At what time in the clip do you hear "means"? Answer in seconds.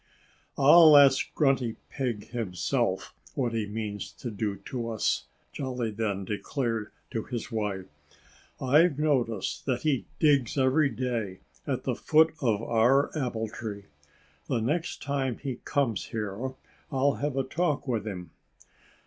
3.67-4.11